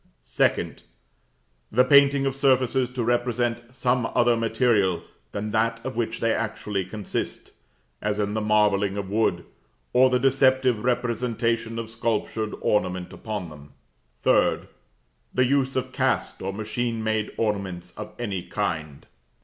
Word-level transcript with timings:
2d. 0.25 0.79
The 1.71 1.83
painting 1.83 2.25
of 2.25 2.33
surfaces 2.35 2.89
to 2.89 3.03
represent 3.03 3.61
some 3.71 4.07
other 4.15 4.35
material 4.35 5.03
than 5.31 5.51
that 5.51 5.79
of 5.85 5.95
which 5.95 6.19
they 6.19 6.33
actually 6.33 6.85
consist 6.85 7.51
(as 8.01 8.17
in 8.17 8.33
the 8.33 8.41
marbling 8.41 8.97
of 8.97 9.11
wood), 9.11 9.45
or 9.93 10.09
the 10.09 10.17
deceptive 10.17 10.83
representation 10.83 11.77
of 11.77 11.87
sculptured 11.87 12.55
ornament 12.61 13.13
upon 13.13 13.49
them. 13.51 13.73
3d. 14.25 14.65
The 15.35 15.45
use 15.45 15.75
of 15.75 15.91
cast 15.91 16.41
or 16.41 16.51
machine 16.51 17.03
made 17.03 17.29
ornaments 17.37 17.91
of 17.95 18.13
any 18.17 18.41
kind. 18.41 19.05